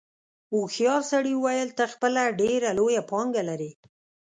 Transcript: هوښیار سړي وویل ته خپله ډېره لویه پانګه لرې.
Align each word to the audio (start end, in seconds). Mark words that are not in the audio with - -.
هوښیار 0.51 1.01
سړي 1.11 1.33
وویل 1.35 1.69
ته 1.77 1.83
خپله 1.93 2.21
ډېره 2.41 2.69
لویه 2.79 3.01
پانګه 3.09 3.43
لرې. 3.49 3.71